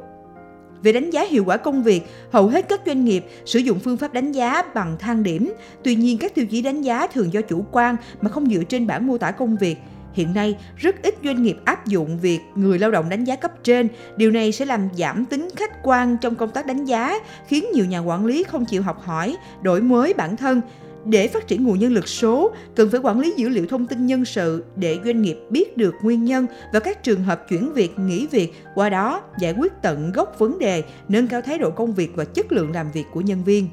Về 0.82 0.92
đánh 0.92 1.10
giá 1.10 1.22
hiệu 1.22 1.44
quả 1.44 1.56
công 1.56 1.82
việc, 1.82 2.02
hầu 2.32 2.46
hết 2.46 2.68
các 2.68 2.80
doanh 2.86 3.04
nghiệp 3.04 3.26
sử 3.44 3.58
dụng 3.58 3.78
phương 3.78 3.96
pháp 3.96 4.12
đánh 4.12 4.32
giá 4.32 4.62
bằng 4.74 4.96
thang 4.98 5.22
điểm. 5.22 5.52
Tuy 5.84 5.94
nhiên, 5.94 6.18
các 6.18 6.34
tiêu 6.34 6.46
chí 6.46 6.62
đánh 6.62 6.82
giá 6.82 7.06
thường 7.06 7.32
do 7.32 7.40
chủ 7.40 7.64
quan 7.72 7.96
mà 8.20 8.30
không 8.30 8.50
dựa 8.50 8.64
trên 8.64 8.86
bản 8.86 9.06
mô 9.06 9.18
tả 9.18 9.30
công 9.30 9.56
việc. 9.56 9.76
Hiện 10.12 10.34
nay, 10.34 10.56
rất 10.76 11.02
ít 11.02 11.14
doanh 11.24 11.42
nghiệp 11.42 11.56
áp 11.64 11.86
dụng 11.86 12.18
việc 12.18 12.40
người 12.54 12.78
lao 12.78 12.90
động 12.90 13.08
đánh 13.08 13.24
giá 13.24 13.36
cấp 13.36 13.52
trên. 13.64 13.88
Điều 14.16 14.30
này 14.30 14.52
sẽ 14.52 14.64
làm 14.64 14.88
giảm 14.96 15.24
tính 15.24 15.48
khách 15.56 15.82
quan 15.82 16.16
trong 16.20 16.34
công 16.34 16.50
tác 16.50 16.66
đánh 16.66 16.84
giá, 16.84 17.18
khiến 17.46 17.64
nhiều 17.74 17.84
nhà 17.84 17.98
quản 17.98 18.26
lý 18.26 18.42
không 18.42 18.64
chịu 18.64 18.82
học 18.82 19.02
hỏi, 19.04 19.36
đổi 19.62 19.80
mới 19.80 20.14
bản 20.14 20.36
thân. 20.36 20.60
Để 21.04 21.28
phát 21.28 21.46
triển 21.46 21.64
nguồn 21.64 21.78
nhân 21.78 21.92
lực 21.92 22.08
số, 22.08 22.52
cần 22.76 22.90
phải 22.90 23.00
quản 23.00 23.20
lý 23.20 23.32
dữ 23.36 23.48
liệu 23.48 23.66
thông 23.66 23.86
tin 23.86 24.06
nhân 24.06 24.24
sự 24.24 24.64
để 24.76 24.98
doanh 25.04 25.22
nghiệp 25.22 25.36
biết 25.50 25.76
được 25.76 25.94
nguyên 26.02 26.24
nhân 26.24 26.46
và 26.72 26.80
các 26.80 27.02
trường 27.02 27.22
hợp 27.22 27.48
chuyển 27.48 27.72
việc, 27.72 27.98
nghỉ 27.98 28.26
việc, 28.26 28.52
qua 28.74 28.90
đó 28.90 29.22
giải 29.38 29.54
quyết 29.58 29.72
tận 29.82 30.12
gốc 30.12 30.38
vấn 30.38 30.58
đề, 30.58 30.82
nâng 31.08 31.28
cao 31.28 31.40
thái 31.42 31.58
độ 31.58 31.70
công 31.70 31.94
việc 31.94 32.10
và 32.14 32.24
chất 32.24 32.52
lượng 32.52 32.72
làm 32.74 32.90
việc 32.92 33.04
của 33.12 33.20
nhân 33.20 33.44
viên 33.44 33.68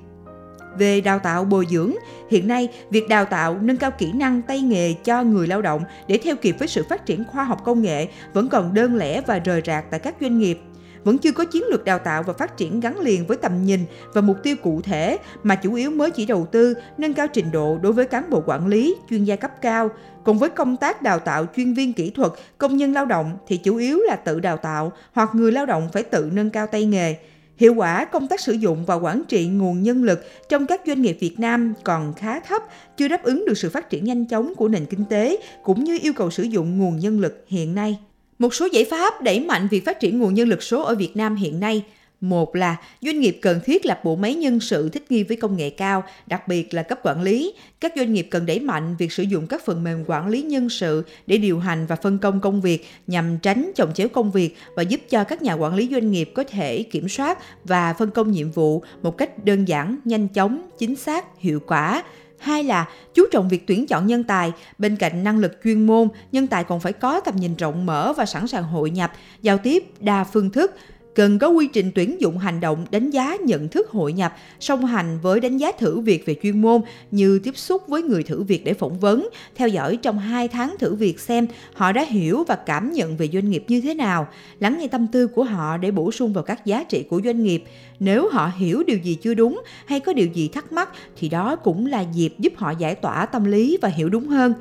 về 0.77 1.01
đào 1.01 1.19
tạo 1.19 1.45
bồi 1.45 1.67
dưỡng. 1.69 1.93
Hiện 2.29 2.47
nay, 2.47 2.69
việc 2.89 3.09
đào 3.09 3.25
tạo 3.25 3.57
nâng 3.61 3.77
cao 3.77 3.91
kỹ 3.91 4.11
năng 4.11 4.41
tay 4.41 4.61
nghề 4.61 4.93
cho 4.93 5.23
người 5.23 5.47
lao 5.47 5.61
động 5.61 5.83
để 6.07 6.19
theo 6.23 6.35
kịp 6.35 6.55
với 6.59 6.67
sự 6.67 6.83
phát 6.89 7.05
triển 7.05 7.23
khoa 7.23 7.43
học 7.43 7.61
công 7.63 7.81
nghệ 7.81 8.07
vẫn 8.33 8.49
còn 8.49 8.73
đơn 8.73 8.95
lẻ 8.95 9.21
và 9.21 9.39
rời 9.39 9.61
rạc 9.65 9.85
tại 9.91 9.99
các 9.99 10.15
doanh 10.21 10.39
nghiệp 10.39 10.59
vẫn 11.07 11.17
chưa 11.17 11.31
có 11.31 11.45
chiến 11.45 11.63
lược 11.69 11.85
đào 11.85 11.99
tạo 11.99 12.23
và 12.23 12.33
phát 12.33 12.57
triển 12.57 12.79
gắn 12.79 12.99
liền 12.99 13.27
với 13.27 13.37
tầm 13.37 13.65
nhìn 13.65 13.79
và 14.13 14.21
mục 14.21 14.37
tiêu 14.43 14.55
cụ 14.63 14.81
thể 14.81 15.17
mà 15.43 15.55
chủ 15.55 15.73
yếu 15.73 15.91
mới 15.91 16.11
chỉ 16.11 16.25
đầu 16.25 16.47
tư 16.51 16.73
nâng 16.97 17.13
cao 17.13 17.27
trình 17.27 17.51
độ 17.51 17.77
đối 17.81 17.93
với 17.93 18.05
cán 18.05 18.29
bộ 18.29 18.43
quản 18.45 18.67
lý, 18.67 18.95
chuyên 19.09 19.23
gia 19.23 19.35
cấp 19.35 19.51
cao. 19.61 19.89
Cùng 20.23 20.37
với 20.37 20.49
công 20.49 20.77
tác 20.77 21.01
đào 21.01 21.19
tạo 21.19 21.45
chuyên 21.55 21.73
viên 21.73 21.93
kỹ 21.93 22.09
thuật, 22.09 22.31
công 22.57 22.77
nhân 22.77 22.93
lao 22.93 23.05
động 23.05 23.37
thì 23.47 23.57
chủ 23.57 23.77
yếu 23.77 23.99
là 23.99 24.15
tự 24.15 24.39
đào 24.39 24.57
tạo 24.57 24.91
hoặc 25.11 25.29
người 25.33 25.51
lao 25.51 25.65
động 25.65 25.89
phải 25.93 26.03
tự 26.03 26.29
nâng 26.33 26.49
cao 26.49 26.67
tay 26.67 26.85
nghề. 26.85 27.15
Hiệu 27.57 27.73
quả 27.73 28.05
công 28.05 28.27
tác 28.27 28.39
sử 28.39 28.53
dụng 28.53 28.85
và 28.85 28.95
quản 28.95 29.23
trị 29.27 29.47
nguồn 29.47 29.83
nhân 29.83 30.03
lực 30.03 30.19
trong 30.49 30.67
các 30.67 30.81
doanh 30.85 31.01
nghiệp 31.01 31.17
Việt 31.19 31.39
Nam 31.39 31.73
còn 31.83 32.13
khá 32.13 32.39
thấp, 32.39 32.63
chưa 32.97 33.07
đáp 33.07 33.23
ứng 33.23 33.45
được 33.45 33.57
sự 33.57 33.69
phát 33.69 33.89
triển 33.89 34.03
nhanh 34.03 34.25
chóng 34.25 34.55
của 34.55 34.67
nền 34.67 34.85
kinh 34.85 35.05
tế 35.05 35.37
cũng 35.63 35.83
như 35.83 35.99
yêu 36.01 36.13
cầu 36.13 36.31
sử 36.31 36.43
dụng 36.43 36.77
nguồn 36.77 36.99
nhân 36.99 37.19
lực 37.19 37.45
hiện 37.47 37.75
nay. 37.75 37.99
Một 38.39 38.53
số 38.53 38.67
giải 38.71 38.85
pháp 38.85 39.21
đẩy 39.21 39.39
mạnh 39.39 39.67
việc 39.71 39.85
phát 39.85 39.99
triển 39.99 40.19
nguồn 40.19 40.33
nhân 40.33 40.49
lực 40.49 40.63
số 40.63 40.83
ở 40.83 40.95
Việt 40.95 41.17
Nam 41.17 41.35
hiện 41.35 41.59
nay 41.59 41.83
một 42.21 42.55
là 42.55 42.75
doanh 43.01 43.19
nghiệp 43.19 43.39
cần 43.41 43.59
thiết 43.65 43.85
lập 43.85 44.01
bộ 44.03 44.15
máy 44.15 44.35
nhân 44.35 44.59
sự 44.59 44.89
thích 44.89 45.11
nghi 45.11 45.23
với 45.23 45.37
công 45.37 45.57
nghệ 45.57 45.69
cao, 45.69 46.03
đặc 46.27 46.47
biệt 46.47 46.73
là 46.73 46.83
cấp 46.83 46.99
quản 47.03 47.21
lý. 47.21 47.53
Các 47.79 47.93
doanh 47.95 48.13
nghiệp 48.13 48.27
cần 48.31 48.45
đẩy 48.45 48.59
mạnh 48.59 48.95
việc 48.99 49.11
sử 49.11 49.23
dụng 49.23 49.47
các 49.47 49.65
phần 49.65 49.83
mềm 49.83 50.03
quản 50.07 50.27
lý 50.27 50.41
nhân 50.41 50.69
sự 50.69 51.03
để 51.27 51.37
điều 51.37 51.59
hành 51.59 51.85
và 51.85 51.95
phân 51.95 52.17
công 52.17 52.41
công 52.41 52.61
việc 52.61 52.85
nhằm 53.07 53.37
tránh 53.37 53.71
chồng 53.75 53.93
chéo 53.93 54.09
công 54.09 54.31
việc 54.31 54.55
và 54.75 54.83
giúp 54.83 55.01
cho 55.09 55.23
các 55.23 55.41
nhà 55.41 55.53
quản 55.53 55.75
lý 55.75 55.89
doanh 55.91 56.11
nghiệp 56.11 56.31
có 56.35 56.43
thể 56.43 56.83
kiểm 56.83 57.09
soát 57.09 57.37
và 57.63 57.93
phân 57.93 58.11
công 58.11 58.31
nhiệm 58.31 58.51
vụ 58.51 58.83
một 59.01 59.17
cách 59.17 59.45
đơn 59.45 59.67
giản, 59.67 59.97
nhanh 60.05 60.27
chóng, 60.27 60.69
chính 60.79 60.95
xác, 60.95 61.25
hiệu 61.39 61.59
quả. 61.67 62.03
Hai 62.39 62.63
là 62.63 62.87
chú 63.13 63.23
trọng 63.31 63.49
việc 63.49 63.67
tuyển 63.67 63.87
chọn 63.87 64.07
nhân 64.07 64.23
tài, 64.23 64.51
bên 64.77 64.95
cạnh 64.95 65.23
năng 65.23 65.37
lực 65.37 65.59
chuyên 65.63 65.87
môn, 65.87 66.07
nhân 66.31 66.47
tài 66.47 66.63
còn 66.63 66.79
phải 66.79 66.93
có 66.93 67.19
tầm 67.19 67.35
nhìn 67.35 67.55
rộng 67.55 67.85
mở 67.85 68.13
và 68.17 68.25
sẵn 68.25 68.47
sàng 68.47 68.63
hội 68.63 68.89
nhập, 68.89 69.11
giao 69.41 69.57
tiếp 69.57 69.83
đa 69.99 70.23
phương 70.23 70.49
thức, 70.49 70.75
cần 71.17 71.39
có 71.39 71.47
quy 71.47 71.67
trình 71.67 71.91
tuyển 71.95 72.21
dụng 72.21 72.37
hành 72.37 72.59
động 72.59 72.85
đánh 72.91 73.09
giá 73.09 73.37
nhận 73.45 73.67
thức 73.67 73.89
hội 73.89 74.13
nhập 74.13 74.35
song 74.59 74.85
hành 74.85 75.19
với 75.21 75.39
đánh 75.39 75.57
giá 75.57 75.71
thử 75.71 75.99
việc 75.99 76.25
về 76.25 76.35
chuyên 76.43 76.61
môn 76.61 76.81
như 77.11 77.39
tiếp 77.39 77.57
xúc 77.57 77.83
với 77.87 78.03
người 78.03 78.23
thử 78.23 78.43
việc 78.43 78.63
để 78.63 78.73
phỏng 78.73 78.99
vấn, 78.99 79.29
theo 79.55 79.67
dõi 79.67 79.97
trong 80.01 80.19
2 80.19 80.47
tháng 80.47 80.75
thử 80.79 80.95
việc 80.95 81.19
xem 81.19 81.47
họ 81.73 81.91
đã 81.91 82.03
hiểu 82.03 82.43
và 82.47 82.55
cảm 82.55 82.91
nhận 82.91 83.17
về 83.17 83.29
doanh 83.33 83.49
nghiệp 83.49 83.63
như 83.67 83.81
thế 83.81 83.93
nào, 83.93 84.27
lắng 84.59 84.77
nghe 84.79 84.87
tâm 84.87 85.07
tư 85.07 85.27
của 85.27 85.43
họ 85.43 85.77
để 85.77 85.91
bổ 85.91 86.11
sung 86.11 86.33
vào 86.33 86.43
các 86.43 86.65
giá 86.65 86.83
trị 86.83 87.03
của 87.09 87.21
doanh 87.23 87.43
nghiệp. 87.43 87.63
Nếu 87.99 88.29
họ 88.31 88.51
hiểu 88.57 88.83
điều 88.87 88.97
gì 88.97 89.15
chưa 89.15 89.33
đúng 89.33 89.61
hay 89.85 89.99
có 89.99 90.13
điều 90.13 90.27
gì 90.27 90.47
thắc 90.47 90.71
mắc 90.71 90.89
thì 91.17 91.29
đó 91.29 91.55
cũng 91.55 91.85
là 91.85 92.01
dịp 92.13 92.33
giúp 92.39 92.53
họ 92.55 92.71
giải 92.71 92.95
tỏa 92.95 93.25
tâm 93.25 93.45
lý 93.45 93.77
và 93.81 93.89
hiểu 93.89 94.09
đúng 94.09 94.27
hơn 94.27 94.53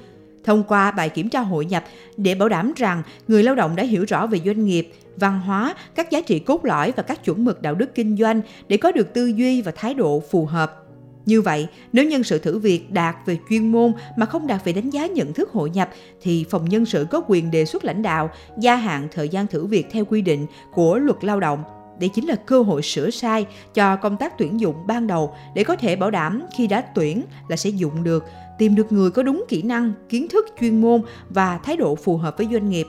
thông 0.46 0.64
qua 0.64 0.90
bài 0.90 1.08
kiểm 1.08 1.28
tra 1.28 1.40
hội 1.40 1.64
nhập 1.64 1.84
để 2.16 2.34
bảo 2.34 2.48
đảm 2.48 2.72
rằng 2.76 3.02
người 3.28 3.42
lao 3.42 3.54
động 3.54 3.76
đã 3.76 3.82
hiểu 3.82 4.04
rõ 4.08 4.26
về 4.26 4.40
doanh 4.44 4.64
nghiệp, 4.64 4.92
văn 5.16 5.40
hóa, 5.40 5.74
các 5.94 6.10
giá 6.10 6.20
trị 6.20 6.38
cốt 6.38 6.64
lõi 6.64 6.92
và 6.96 7.02
các 7.02 7.24
chuẩn 7.24 7.44
mực 7.44 7.62
đạo 7.62 7.74
đức 7.74 7.94
kinh 7.94 8.16
doanh 8.16 8.40
để 8.68 8.76
có 8.76 8.92
được 8.92 9.14
tư 9.14 9.26
duy 9.26 9.62
và 9.62 9.72
thái 9.76 9.94
độ 9.94 10.22
phù 10.30 10.46
hợp. 10.46 10.82
Như 11.26 11.42
vậy, 11.42 11.68
nếu 11.92 12.04
nhân 12.04 12.24
sự 12.24 12.38
thử 12.38 12.58
việc 12.58 12.90
đạt 12.90 13.16
về 13.26 13.38
chuyên 13.50 13.72
môn 13.72 13.92
mà 14.16 14.26
không 14.26 14.46
đạt 14.46 14.64
về 14.64 14.72
đánh 14.72 14.90
giá 14.90 15.06
nhận 15.06 15.32
thức 15.32 15.50
hội 15.50 15.70
nhập 15.70 15.90
thì 16.22 16.46
phòng 16.50 16.68
nhân 16.68 16.86
sự 16.86 17.06
có 17.10 17.22
quyền 17.28 17.50
đề 17.50 17.64
xuất 17.64 17.84
lãnh 17.84 18.02
đạo 18.02 18.30
gia 18.58 18.76
hạn 18.76 19.08
thời 19.12 19.28
gian 19.28 19.46
thử 19.46 19.66
việc 19.66 19.86
theo 19.90 20.04
quy 20.04 20.22
định 20.22 20.46
của 20.74 20.98
luật 20.98 21.24
lao 21.24 21.40
động. 21.40 21.64
Đây 22.00 22.10
chính 22.14 22.26
là 22.26 22.34
cơ 22.34 22.62
hội 22.62 22.82
sửa 22.82 23.10
sai 23.10 23.46
cho 23.74 23.96
công 23.96 24.16
tác 24.16 24.38
tuyển 24.38 24.60
dụng 24.60 24.86
ban 24.86 25.06
đầu 25.06 25.34
để 25.54 25.64
có 25.64 25.76
thể 25.76 25.96
bảo 25.96 26.10
đảm 26.10 26.42
khi 26.56 26.66
đã 26.66 26.80
tuyển 26.94 27.22
là 27.48 27.56
sẽ 27.56 27.70
dụng 27.70 28.04
được, 28.04 28.24
tìm 28.58 28.74
được 28.74 28.92
người 28.92 29.10
có 29.10 29.22
đúng 29.22 29.44
kỹ 29.48 29.62
năng, 29.62 29.92
kiến 30.08 30.28
thức 30.28 30.46
chuyên 30.60 30.80
môn 30.80 31.02
và 31.28 31.58
thái 31.58 31.76
độ 31.76 31.94
phù 31.94 32.16
hợp 32.16 32.38
với 32.38 32.48
doanh 32.52 32.70
nghiệp. 32.70 32.86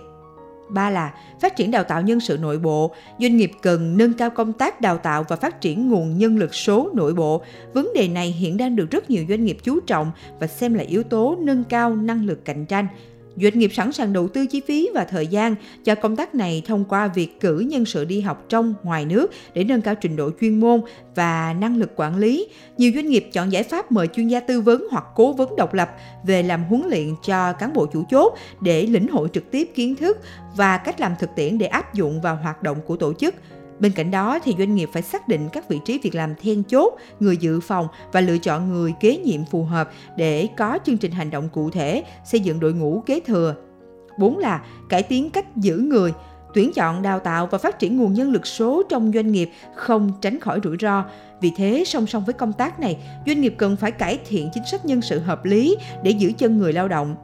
Ba 0.70 0.90
là 0.90 1.14
phát 1.42 1.56
triển 1.56 1.72
đào 1.72 1.84
tạo 1.84 2.02
nhân 2.02 2.20
sự 2.20 2.38
nội 2.38 2.60
bộ. 2.60 2.92
Doanh 3.20 3.38
nghiệp 3.38 3.52
cần 3.62 3.98
nâng 3.98 4.14
cao 4.14 4.30
công 4.30 4.54
tác 4.54 4.82
đào 4.82 4.98
tạo 4.98 5.26
và 5.28 5.36
phát 5.36 5.62
triển 5.62 5.90
nguồn 5.90 6.18
nhân 6.18 6.38
lực 6.38 6.56
số 6.56 6.90
nội 6.94 7.14
bộ. 7.14 7.42
Vấn 7.74 7.94
đề 7.96 8.08
này 8.08 8.32
hiện 8.32 8.58
đang 8.58 8.76
được 8.76 8.92
rất 8.92 9.10
nhiều 9.10 9.26
doanh 9.30 9.46
nghiệp 9.46 9.58
chú 9.64 9.80
trọng 9.80 10.12
và 10.40 10.48
xem 10.48 10.74
là 10.74 10.84
yếu 10.84 11.04
tố 11.04 11.36
nâng 11.40 11.64
cao 11.64 11.96
năng 11.96 12.26
lực 12.26 12.46
cạnh 12.46 12.66
tranh 12.66 12.88
doanh 13.42 13.60
nghiệp 13.60 13.72
sẵn 13.74 13.92
sàng 13.92 14.14
đầu 14.14 14.28
tư 14.28 14.46
chi 14.46 14.62
phí 14.68 14.90
và 14.94 15.04
thời 15.04 15.28
gian 15.28 15.56
cho 15.84 15.96
công 15.96 16.16
tác 16.16 16.36
này 16.36 16.64
thông 16.66 16.86
qua 16.86 17.08
việc 17.08 17.40
cử 17.40 17.60
nhân 17.60 17.86
sự 17.86 18.06
đi 18.06 18.22
học 18.22 18.46
trong, 18.50 18.74
ngoài 18.84 19.06
nước 19.06 19.32
để 19.54 19.64
nâng 19.64 19.82
cao 19.82 19.96
trình 19.96 20.16
độ 20.16 20.32
chuyên 20.42 20.60
môn 20.60 20.82
và 21.16 21.54
năng 21.54 21.78
lực 21.78 21.92
quản 21.96 22.18
lý. 22.18 22.48
Nhiều 22.78 22.92
doanh 22.96 23.10
nghiệp 23.10 23.30
chọn 23.34 23.52
giải 23.52 23.64
pháp 23.64 23.92
mời 23.92 24.08
chuyên 24.08 24.28
gia 24.28 24.40
tư 24.40 24.62
vấn 24.62 24.88
hoặc 24.92 25.04
cố 25.16 25.34
vấn 25.34 25.56
độc 25.56 25.74
lập 25.74 25.90
về 26.24 26.44
làm 26.44 26.64
huấn 26.64 26.82
luyện 26.90 27.08
cho 27.26 27.54
cán 27.54 27.74
bộ 27.74 27.86
chủ 27.86 28.04
chốt 28.10 28.34
để 28.62 28.86
lĩnh 28.86 29.08
hội 29.08 29.30
trực 29.34 29.52
tiếp 29.52 29.72
kiến 29.76 29.96
thức 29.96 30.18
và 30.56 30.78
cách 30.78 31.00
làm 31.00 31.14
thực 31.20 31.30
tiễn 31.36 31.58
để 31.58 31.68
áp 31.68 31.94
dụng 31.94 32.22
vào 32.22 32.36
hoạt 32.36 32.64
động 32.64 32.78
của 32.86 32.98
tổ 32.98 33.14
chức. 33.14 33.36
Bên 33.80 33.92
cạnh 33.92 34.12
đó 34.12 34.40
thì 34.44 34.56
doanh 34.58 34.76
nghiệp 34.76 34.90
phải 34.94 35.02
xác 35.02 35.28
định 35.28 35.50
các 35.54 35.70
vị 35.70 35.80
trí 35.86 36.00
việc 36.04 36.16
làm 36.16 36.36
then 36.36 36.64
chốt, 36.64 36.94
người 37.20 37.38
dự 37.38 37.60
phòng 37.60 37.88
và 38.12 38.22
lựa 38.22 38.38
chọn 38.38 38.74
người 38.74 38.94
kế 39.00 39.18
nhiệm 39.18 39.46
phù 39.46 39.64
hợp 39.64 39.90
để 40.18 40.48
có 40.58 40.80
chương 40.86 40.98
trình 40.98 41.12
hành 41.12 41.30
động 41.30 41.50
cụ 41.50 41.70
thể, 41.70 42.04
xây 42.26 42.40
dựng 42.40 42.60
đội 42.60 42.74
ngũ 42.74 43.04
kế 43.06 43.20
thừa. 43.20 43.56
4 44.20 44.38
là 44.38 44.64
cải 44.90 45.04
tiến 45.04 45.30
cách 45.30 45.56
giữ 45.56 45.78
người, 45.78 46.14
tuyển 46.54 46.72
chọn 46.74 47.02
đào 47.02 47.20
tạo 47.20 47.48
và 47.48 47.58
phát 47.58 47.80
triển 47.80 47.98
nguồn 47.98 48.14
nhân 48.14 48.32
lực 48.32 48.48
số 48.48 48.84
trong 48.90 49.12
doanh 49.14 49.32
nghiệp 49.32 49.50
không 49.76 50.12
tránh 50.22 50.40
khỏi 50.40 50.60
rủi 50.64 50.78
ro. 50.82 51.04
Vì 51.42 51.52
thế, 51.58 51.84
song 51.86 52.08
song 52.08 52.26
với 52.26 52.34
công 52.34 52.54
tác 52.54 52.80
này, 52.80 52.98
doanh 53.26 53.42
nghiệp 53.42 53.56
cần 53.58 53.76
phải 53.76 53.92
cải 53.92 54.20
thiện 54.28 54.50
chính 54.54 54.66
sách 54.66 54.86
nhân 54.86 55.02
sự 55.02 55.20
hợp 55.20 55.46
lý 55.46 55.76
để 56.04 56.12
giữ 56.12 56.32
chân 56.38 56.58
người 56.58 56.74
lao 56.74 56.88
động, 56.88 57.16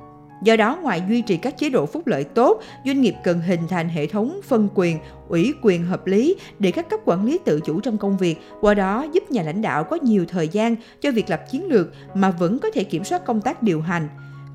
Do 0.44 0.56
đó, 0.56 0.80
ngoài 0.82 1.04
duy 1.10 1.22
trì 1.22 1.38
các 1.38 1.58
chế 1.58 1.70
độ 1.70 1.86
phúc 1.86 2.08
lợi 2.08 2.24
tốt, 2.24 2.62
doanh 2.86 3.02
nghiệp 3.02 3.16
cần 3.24 3.42
hình 3.42 3.60
thành 3.70 3.90
hệ 3.90 4.08
thống 4.08 4.40
phân 4.44 4.70
quyền, 4.76 4.98
ủy 5.30 5.54
quyền 5.62 5.86
hợp 5.86 6.08
lý 6.08 6.36
để 6.60 6.72
các 6.72 6.90
cấp 6.90 7.00
quản 7.06 7.26
lý 7.26 7.40
tự 7.46 7.60
chủ 7.60 7.80
trong 7.80 7.98
công 7.98 8.18
việc, 8.18 8.38
qua 8.62 8.74
đó 8.74 9.06
giúp 9.14 9.32
nhà 9.32 9.44
lãnh 9.44 9.62
đạo 9.62 9.84
có 9.84 9.98
nhiều 10.02 10.26
thời 10.26 10.48
gian 10.48 10.76
cho 11.02 11.12
việc 11.12 11.30
lập 11.30 11.42
chiến 11.52 11.66
lược 11.66 11.88
mà 12.14 12.32
vẫn 12.32 12.60
có 12.60 12.70
thể 12.74 12.84
kiểm 12.84 13.04
soát 13.04 13.26
công 13.26 13.42
tác 13.42 13.64
điều 13.64 13.82
hành. 13.82 14.08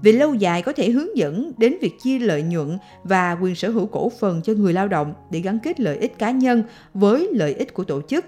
Về 0.03 0.13
lâu 0.13 0.35
dài 0.35 0.63
có 0.63 0.73
thể 0.73 0.91
hướng 0.91 1.17
dẫn 1.17 1.53
đến 1.57 1.77
việc 1.81 1.93
chia 2.03 2.19
lợi 2.19 2.43
nhuận 2.43 2.79
và 3.05 3.37
quyền 3.43 3.55
sở 3.55 3.71
hữu 3.71 3.87
cổ 3.87 4.13
phần 4.21 4.43
cho 4.43 4.53
người 4.53 4.73
lao 4.73 4.89
động 4.89 5.15
để 5.31 5.41
gắn 5.41 5.59
kết 5.63 5.81
lợi 5.81 5.97
ích 5.97 6.19
cá 6.19 6.31
nhân 6.31 6.63
với 6.95 7.29
lợi 7.33 7.55
ích 7.55 7.75
của 7.75 7.85
tổ 7.85 8.01
chức. 8.09 8.25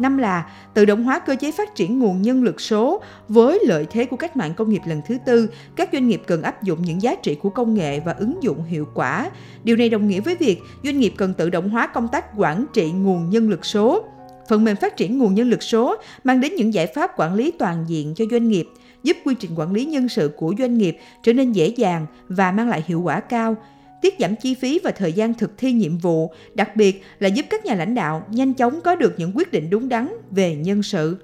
Năm 0.00 0.18
là 0.18 0.50
tự 0.74 0.84
động 0.84 1.04
hóa 1.04 1.18
cơ 1.18 1.36
chế 1.40 1.52
phát 1.52 1.74
triển 1.74 1.98
nguồn 1.98 2.22
nhân 2.22 2.42
lực 2.42 2.60
số 2.60 3.02
với 3.28 3.60
lợi 3.66 3.86
thế 3.90 4.04
của 4.04 4.16
cách 4.16 4.36
mạng 4.36 4.54
công 4.56 4.70
nghiệp 4.70 4.82
lần 4.86 5.00
thứ 5.06 5.18
tư, 5.26 5.50
các 5.76 5.88
doanh 5.92 6.08
nghiệp 6.08 6.22
cần 6.26 6.42
áp 6.42 6.62
dụng 6.62 6.82
những 6.82 7.02
giá 7.02 7.14
trị 7.14 7.34
của 7.34 7.50
công 7.50 7.74
nghệ 7.74 8.00
và 8.00 8.12
ứng 8.12 8.42
dụng 8.42 8.64
hiệu 8.64 8.88
quả. 8.94 9.30
Điều 9.64 9.76
này 9.76 9.88
đồng 9.88 10.08
nghĩa 10.08 10.20
với 10.20 10.36
việc 10.36 10.62
doanh 10.84 10.98
nghiệp 10.98 11.14
cần 11.16 11.34
tự 11.34 11.50
động 11.50 11.68
hóa 11.68 11.86
công 11.86 12.08
tác 12.08 12.24
quản 12.36 12.66
trị 12.72 12.90
nguồn 12.90 13.30
nhân 13.30 13.50
lực 13.50 13.64
số. 13.64 14.04
Phần 14.48 14.64
mềm 14.64 14.76
phát 14.76 14.96
triển 14.96 15.18
nguồn 15.18 15.34
nhân 15.34 15.50
lực 15.50 15.62
số 15.62 15.96
mang 16.24 16.40
đến 16.40 16.54
những 16.56 16.74
giải 16.74 16.86
pháp 16.86 17.10
quản 17.16 17.34
lý 17.34 17.50
toàn 17.50 17.84
diện 17.88 18.14
cho 18.16 18.24
doanh 18.30 18.48
nghiệp, 18.48 18.68
giúp 19.02 19.16
quy 19.24 19.34
trình 19.34 19.50
quản 19.56 19.72
lý 19.72 19.84
nhân 19.84 20.08
sự 20.08 20.30
của 20.36 20.54
doanh 20.58 20.78
nghiệp 20.78 20.98
trở 21.22 21.32
nên 21.32 21.52
dễ 21.52 21.66
dàng 21.66 22.06
và 22.28 22.52
mang 22.52 22.68
lại 22.68 22.84
hiệu 22.86 23.00
quả 23.00 23.20
cao 23.20 23.56
tiết 24.02 24.14
giảm 24.18 24.36
chi 24.36 24.54
phí 24.54 24.80
và 24.84 24.90
thời 24.90 25.12
gian 25.12 25.34
thực 25.34 25.58
thi 25.58 25.72
nhiệm 25.72 25.98
vụ, 25.98 26.32
đặc 26.54 26.76
biệt 26.76 27.02
là 27.18 27.28
giúp 27.28 27.46
các 27.50 27.64
nhà 27.64 27.74
lãnh 27.74 27.94
đạo 27.94 28.26
nhanh 28.30 28.54
chóng 28.54 28.80
có 28.80 28.94
được 28.94 29.14
những 29.16 29.32
quyết 29.34 29.52
định 29.52 29.70
đúng 29.70 29.88
đắn 29.88 30.08
về 30.30 30.54
nhân 30.54 30.82
sự. 30.82 31.16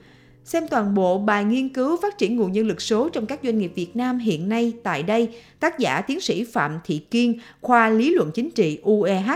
Xem 0.45 0.68
toàn 0.68 0.95
bộ 0.95 1.18
bài 1.18 1.45
nghiên 1.45 1.68
cứu 1.68 1.97
phát 2.02 2.18
triển 2.18 2.37
nguồn 2.37 2.52
nhân 2.52 2.66
lực 2.66 2.83
số 2.83 3.09
trong 3.09 3.26
các 3.26 3.40
doanh 3.42 3.59
nghiệp 3.59 3.73
Việt 3.75 3.97
Nam 3.97 4.18
hiện 4.18 4.49
nay 4.49 4.73
tại 4.83 5.02
đây, 5.02 5.28
tác 5.61 5.78
giả 5.78 6.00
tiến 6.00 6.21
sĩ 6.21 6.45
Phạm 6.45 6.78
Thị 6.85 6.99
Kiên, 6.99 7.38
khoa 7.61 7.90
lý 7.90 8.14
luận 8.14 8.30
chính 8.35 8.50
trị 8.50 8.78
UEH 8.83 9.30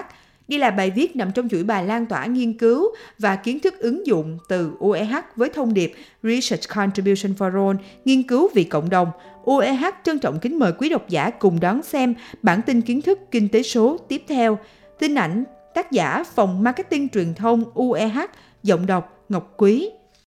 đây 0.51 0.59
là 0.59 0.71
bài 0.71 0.91
viết 0.91 1.17
nằm 1.17 1.33
trong 1.33 1.49
chuỗi 1.49 1.63
bài 1.63 1.87
lan 1.87 2.07
tỏa 2.07 2.27
nghiên 2.27 2.53
cứu 2.53 2.89
và 3.19 3.37
kiến 3.37 3.61
thức 3.61 3.79
ứng 3.79 4.07
dụng 4.07 4.39
từ 4.49 4.73
UEH 4.79 5.15
với 5.37 5.49
thông 5.49 5.75
điệp 5.75 5.93
Research 6.23 6.69
Contribution 6.69 7.33
for 7.39 7.67
All, 7.67 7.77
nghiên 8.05 8.23
cứu 8.23 8.51
vì 8.55 8.65
cộng 8.65 8.91
đồng. 8.91 9.11
UEH 9.45 9.85
trân 10.05 10.19
trọng 10.19 10.39
kính 10.39 10.59
mời 10.59 10.73
quý 10.79 10.89
độc 10.89 11.09
giả 11.09 11.31
cùng 11.31 11.61
đón 11.61 11.83
xem 11.83 12.15
bản 12.43 12.61
tin 12.63 12.81
kiến 12.81 13.03
thức 13.03 13.19
kinh 13.31 13.49
tế 13.49 13.63
số 13.63 13.97
tiếp 14.09 14.23
theo. 14.29 14.59
Tin 14.99 15.15
ảnh 15.15 15.45
tác 15.75 15.93
giả 15.93 16.25
Phòng 16.35 16.63
Marketing 16.63 17.09
Truyền 17.09 17.35
thông 17.35 17.65
UEH, 17.75 18.19
giọng 18.63 18.87
đọc 18.87 19.25
Ngọc 19.29 19.55
Quý. 19.57 19.91